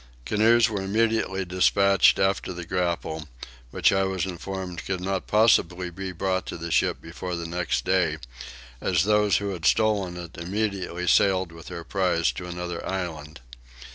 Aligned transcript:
Canoes 0.25 0.67
were 0.67 0.81
immediately 0.81 1.45
despatched 1.45 2.17
after 2.17 2.53
the 2.53 2.65
grapnel, 2.65 3.27
which 3.69 3.91
I 3.91 4.03
was 4.03 4.25
informed 4.25 4.83
could 4.83 4.99
not 4.99 5.27
possibly 5.27 5.91
be 5.91 6.11
brought 6.11 6.47
to 6.47 6.57
the 6.57 6.71
ship 6.71 6.99
before 6.99 7.35
the 7.35 7.45
next 7.45 7.85
day, 7.85 8.17
as 8.81 9.03
those 9.03 9.37
who 9.37 9.49
had 9.49 9.63
stolen 9.65 10.17
it 10.17 10.39
immediately 10.39 11.05
sailed 11.05 11.51
with 11.51 11.67
their 11.67 11.83
prize 11.83 12.31
to 12.31 12.47
another 12.47 12.83
island. 12.83 13.41